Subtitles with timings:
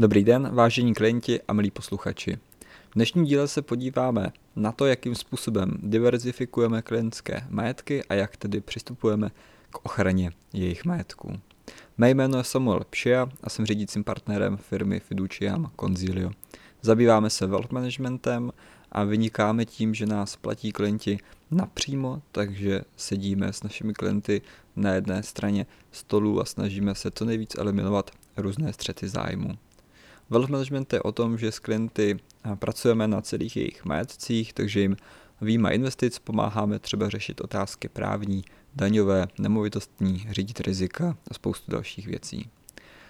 [0.00, 2.38] Dobrý den, vážení klienti a milí posluchači.
[2.90, 8.60] V dnešním díle se podíváme na to, jakým způsobem diverzifikujeme klientské majetky a jak tedy
[8.60, 9.30] přistupujeme
[9.70, 11.40] k ochraně jejich majetků.
[11.98, 16.30] Mé jméno je Samuel Pšia a jsem řídícím partnerem firmy Fiduciam Conzilio.
[16.82, 18.52] Zabýváme se wealth managementem
[18.92, 21.18] a vynikáme tím, že nás platí klienti
[21.50, 24.42] napřímo, takže sedíme s našimi klienty
[24.76, 29.58] na jedné straně stolu a snažíme se co nejvíc eliminovat různé střety zájmu.
[30.30, 32.16] Wealth management je o tom, že s klienty
[32.54, 34.96] pracujeme na celých jejich majetcích, takže jim
[35.40, 38.44] výjima investic pomáháme třeba řešit otázky právní,
[38.76, 42.50] daňové, nemovitostní, řídit rizika a spoustu dalších věcí.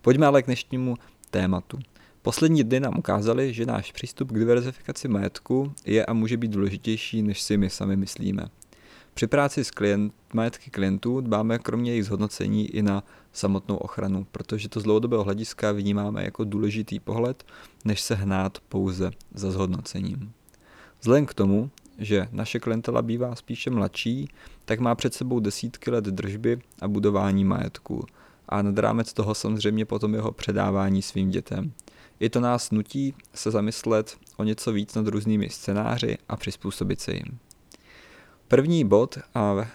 [0.00, 0.96] Pojďme ale k dnešnímu
[1.30, 1.78] tématu.
[2.22, 7.22] Poslední dny nám ukázali, že náš přístup k diverzifikaci majetku je a může být důležitější,
[7.22, 8.42] než si my sami myslíme.
[9.14, 14.68] Při práci s klient, majetky klientů dbáme kromě jejich zhodnocení i na samotnou ochranu, protože
[14.68, 17.44] to z dlouhodobého hlediska vnímáme jako důležitý pohled,
[17.84, 20.32] než se hnát pouze za zhodnocením.
[21.00, 24.28] Vzhledem k tomu, že naše klientela bývá spíše mladší,
[24.64, 28.06] tak má před sebou desítky let držby a budování majetku.
[28.48, 31.72] A nad rámec toho samozřejmě potom jeho předávání svým dětem.
[32.20, 37.12] I to nás nutí se zamyslet o něco víc nad různými scénáři a přizpůsobit se
[37.14, 37.38] jim.
[38.48, 39.68] První bod, a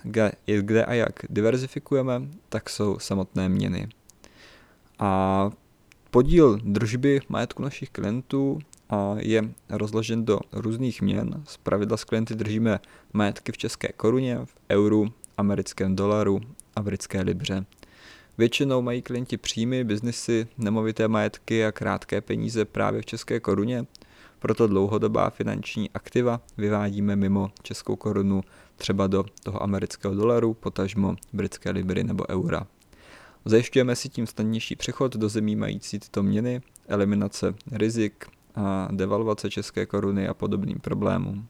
[0.44, 3.90] kde, a jak diverzifikujeme, tak jsou samotné měny.
[5.00, 5.52] A
[6.12, 8.60] podíl držby majetku našich klientů
[9.18, 11.44] je rozložen do různých měn.
[11.48, 12.80] Z pravidla s klienty držíme
[13.14, 16.42] majetky v české koruně, v euru, americkém dolaru
[16.76, 17.66] a britské libře.
[18.38, 23.86] Většinou mají klienti příjmy, biznesy, nemovité majetky a krátké peníze právě v české koruně,
[24.40, 28.42] proto dlouhodobá finanční aktiva vyvádíme mimo českou korunu
[28.76, 32.68] třeba do toho amerického dolaru, potažmo britské libry nebo eura.
[33.46, 39.86] Zajišťujeme si tím snadnější přechod do zemí mající tyto měny, eliminace rizik a devalvace české
[39.86, 41.48] koruny a podobným problémům.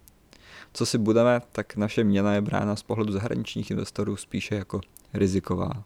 [0.73, 4.81] Co si budeme, tak naše měna je brána z pohledu zahraničních investorů spíše jako
[5.13, 5.83] riziková.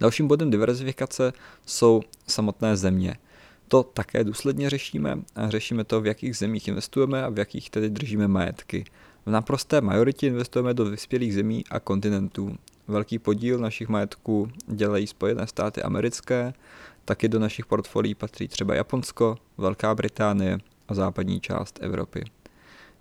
[0.00, 1.32] Dalším bodem diverzifikace
[1.66, 3.16] jsou samotné země.
[3.72, 7.90] To také důsledně řešíme a řešíme to, v jakých zemích investujeme a v jakých tedy
[7.90, 8.84] držíme majetky.
[9.26, 12.56] V naprosté majoritě investujeme do vyspělých zemí a kontinentů.
[12.88, 16.54] Velký podíl našich majetků dělají Spojené státy americké,
[17.04, 22.24] taky do našich portfolií patří třeba Japonsko, Velká Británie a západní část Evropy.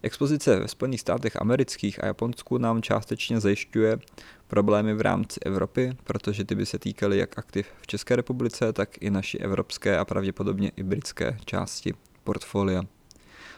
[0.04, 4.00] Expozice ve Spojených státech amerických a Japonsku nám částečně zajišťuje
[4.48, 9.02] problémy v rámci Evropy, protože ty by se týkaly jak aktiv v České republice, tak
[9.02, 12.84] i naší evropské a pravděpodobně i britské části portfolia.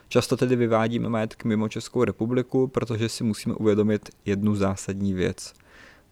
[0.07, 5.53] Často tedy vyvádíme majetky mimo Českou republiku, protože si musíme uvědomit jednu zásadní věc.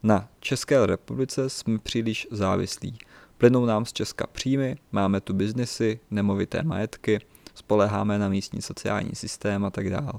[0.02, 2.98] Na České republice jsme příliš závislí.
[3.38, 7.20] Plynou nám z Česka příjmy, máme tu biznesy, nemovité majetky,
[7.54, 10.12] spoleháme na místní sociální systém a tak dále.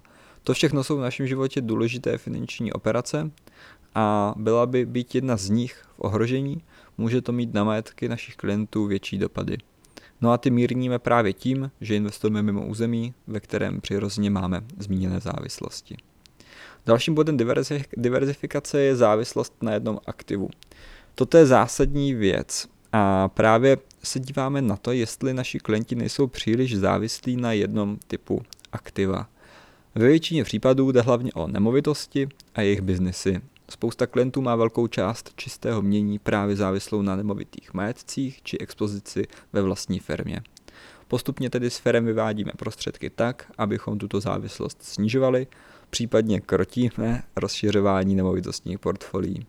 [0.44, 3.32] To všechno jsou v našem životě důležité finanční operace
[3.96, 6.62] a byla by být jedna z nich v ohrožení,
[6.98, 9.58] může to mít na majetky našich klientů větší dopady.
[10.22, 15.20] No a ty mírníme právě tím, že investujeme mimo území, ve kterém přirozeně máme zmíněné
[15.20, 15.98] závislosti.
[16.86, 17.38] Dalším bodem
[17.98, 20.50] diverzifikace je závislost na jednom aktivu.
[21.16, 26.78] Toto je zásadní věc a právě se díváme na to, jestli naši klienti nejsou příliš
[26.78, 29.28] závislí na jednom typu aktiva.
[29.96, 33.42] Ve většině případů jde hlavně o nemovitosti a jejich biznesy.
[33.70, 39.62] Spousta klientů má velkou část čistého mění právě závislou na nemovitých majetcích či expozici ve
[39.62, 40.42] vlastní firmě.
[41.08, 45.48] Postupně tedy s firem vyvádíme prostředky tak, abychom tuto závislost snižovali,
[45.90, 49.46] případně krotíme rozšiřování nemovitostních portfolií.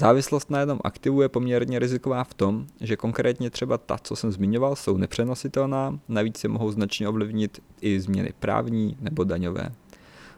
[0.00, 4.32] Závislost na jednom aktivu je poměrně riziková v tom, že konkrétně třeba ta, co jsem
[4.32, 9.72] zmiňoval, jsou nepřenositelná, navíc se mohou značně ovlivnit i změny právní nebo daňové.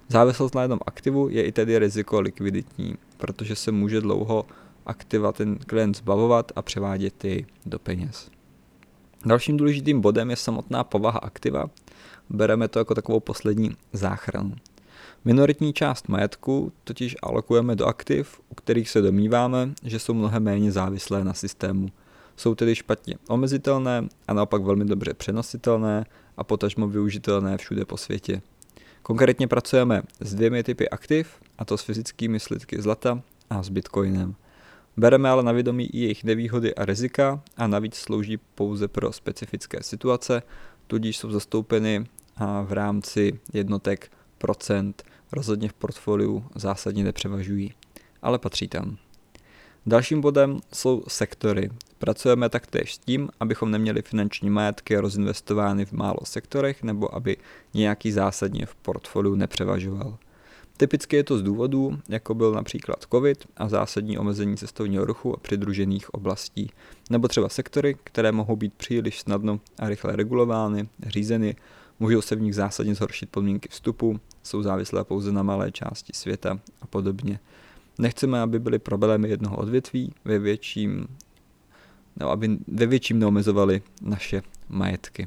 [0.08, 4.46] Závislost na jednom aktivu je i tedy riziko likviditní, protože se může dlouho
[4.86, 8.30] aktiva ten klient zbavovat a převádět jej do peněz.
[9.26, 11.70] Dalším důležitým bodem je samotná povaha aktiva.
[12.30, 14.54] Bereme to jako takovou poslední záchranu.
[15.24, 20.72] Minoritní část majetku totiž alokujeme do aktiv, u kterých se domníváme, že jsou mnohem méně
[20.72, 21.88] závislé na systému.
[22.36, 26.04] Jsou tedy špatně omezitelné a naopak velmi dobře přenositelné
[26.36, 28.42] a potažmo využitelné všude po světě.
[29.02, 31.28] Konkrétně pracujeme s dvěmi typy aktiv,
[31.58, 34.34] a to s fyzickými slidky zlata a s bitcoinem.
[34.96, 39.82] Bereme ale na vědomí i jejich nevýhody a rizika a navíc slouží pouze pro specifické
[39.82, 40.42] situace,
[40.86, 42.06] tudíž jsou zastoupeny
[42.64, 44.10] v rámci jednotek
[45.32, 47.74] rozhodně v portfoliu zásadně nepřevažují,
[48.22, 48.96] ale patří tam.
[49.86, 51.70] Dalším bodem jsou sektory.
[51.98, 57.36] Pracujeme taktéž s tím, abychom neměli finanční majetky rozinvestovány v málo sektorech nebo aby
[57.74, 60.18] nějaký zásadně v portfoliu nepřevažoval.
[60.76, 65.40] Typicky je to z důvodů, jako byl například COVID a zásadní omezení cestovního ruchu a
[65.40, 66.70] přidružených oblastí,
[67.10, 71.56] nebo třeba sektory, které mohou být příliš snadno a rychle regulovány, řízeny,
[72.00, 76.60] můžou se v nich zásadně zhoršit podmínky vstupu, jsou závislé pouze na malé části světa
[76.80, 77.40] a podobně.
[77.98, 81.06] Nechceme, aby byly problémy jednoho odvětví ve větším,
[82.20, 85.26] no, aby ve větším neomezovali naše majetky.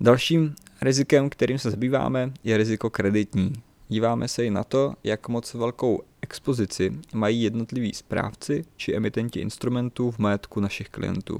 [0.00, 3.52] Dalším rizikem, kterým se zabýváme, je riziko kreditní.
[3.88, 10.10] Díváme se i na to, jak moc velkou expozici mají jednotliví správci či emitenti instrumentů
[10.10, 11.38] v majetku našich klientů.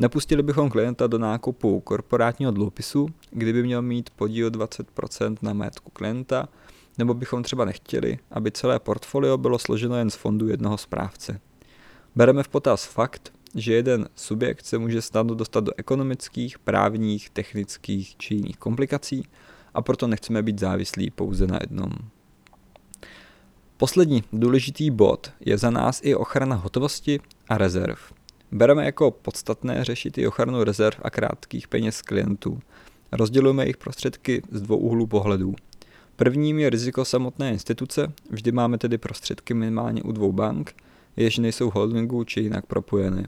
[0.00, 6.48] Nepustili bychom klienta do nákupu korporátního dluhopisu, kdyby měl mít podíl 20% na majetku klienta,
[6.98, 11.40] nebo bychom třeba nechtěli, aby celé portfolio bylo složeno jen z fondu jednoho správce.
[12.14, 18.16] Bereme v potaz fakt, že jeden subjekt se může snadno dostat do ekonomických, právních, technických
[18.16, 19.28] či jiných komplikací
[19.74, 21.90] a proto nechceme být závislí pouze na jednom.
[23.76, 27.98] Poslední důležitý bod je za nás i ochrana hotovosti a rezerv.
[28.52, 32.60] Bereme jako podstatné řešit i ochranu rezerv a krátkých peněz klientů.
[33.12, 35.54] Rozdělujeme jejich prostředky z dvou úhlů pohledů.
[36.16, 40.74] Prvním je riziko samotné instituce, vždy máme tedy prostředky minimálně u dvou bank,
[41.16, 43.26] jež nejsou holdingu či jinak propojeny.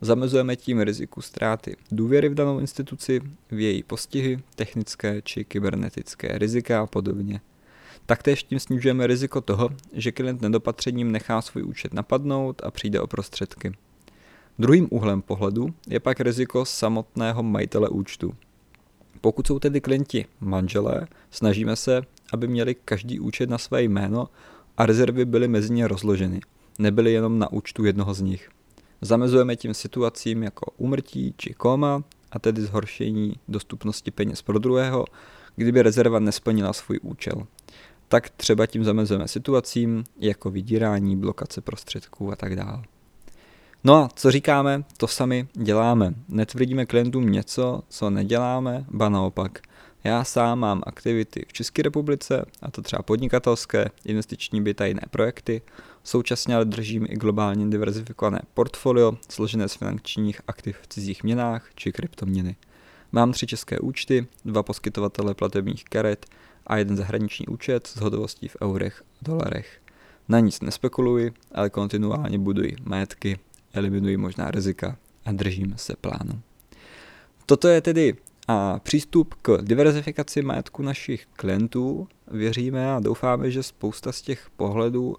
[0.00, 3.20] Zamezujeme tím riziku ztráty důvěry v danou instituci,
[3.50, 7.40] v její postihy, technické či kybernetické rizika a podobně.
[8.06, 13.06] Taktéž tím snižujeme riziko toho, že klient nedopatřením nechá svůj účet napadnout a přijde o
[13.06, 13.72] prostředky.
[14.60, 18.34] Druhým úhlem pohledu je pak riziko samotného majitele účtu.
[19.20, 22.02] Pokud jsou tedy klienti manželé, snažíme se,
[22.32, 24.28] aby měli každý účet na své jméno
[24.76, 26.40] a rezervy byly mezi ně rozloženy,
[26.78, 28.50] nebyly jenom na účtu jednoho z nich.
[29.00, 32.02] Zamezujeme tím situacím jako umrtí či koma,
[32.32, 35.04] a tedy zhoršení dostupnosti peněz pro druhého,
[35.56, 37.46] kdyby rezerva nesplnila svůj účel.
[38.08, 42.82] Tak třeba tím zamezujeme situacím jako vydírání, blokace prostředků a tak dále.
[43.84, 46.14] No a co říkáme, to sami děláme.
[46.28, 49.58] Netvrdíme klientům něco, co neděláme, ba naopak.
[50.04, 55.00] Já sám mám aktivity v České republice, a to třeba podnikatelské, investiční byty a jiné
[55.10, 55.62] projekty.
[56.04, 61.92] Současně ale držím i globálně diverzifikované portfolio, složené z finančních aktiv v cizích měnách či
[61.92, 62.56] kryptoměny.
[63.12, 66.26] Mám tři české účty, dva poskytovatele platebních karet
[66.66, 69.80] a jeden zahraniční účet s hotovostí v eurech a dolarech.
[70.28, 73.38] Na nic nespekuluji, ale kontinuálně buduji majetky
[73.72, 76.40] eliminuji možná rizika a držím se plánu.
[77.46, 78.16] Toto je tedy
[78.48, 82.08] a přístup k diverzifikaci majetku našich klientů.
[82.30, 85.16] Věříme a doufáme, že spousta z těch pohledů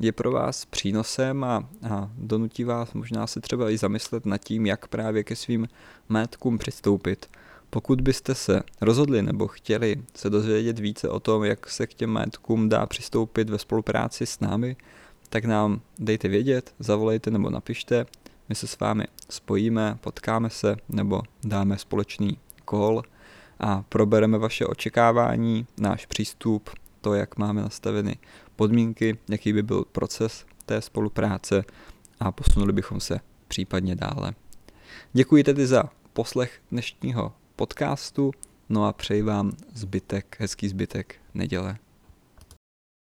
[0.00, 4.66] je pro vás přínosem a, a donutí vás možná se třeba i zamyslet nad tím,
[4.66, 5.68] jak právě ke svým
[6.08, 7.26] majetkům přistoupit.
[7.70, 12.10] Pokud byste se rozhodli nebo chtěli se dozvědět více o tom, jak se k těm
[12.10, 14.76] majetkům dá přistoupit ve spolupráci s námi,
[15.30, 18.06] tak nám dejte vědět, zavolejte nebo napište,
[18.48, 22.38] my se s vámi spojíme, potkáme se nebo dáme společný
[22.70, 23.02] call
[23.60, 28.16] a probereme vaše očekávání, náš přístup, to, jak máme nastaveny
[28.56, 31.64] podmínky, jaký by byl proces té spolupráce
[32.20, 34.34] a posunuli bychom se případně dále.
[35.12, 38.32] Děkuji tedy za poslech dnešního podcastu,
[38.68, 41.76] no a přeji vám zbytek, hezký zbytek neděle.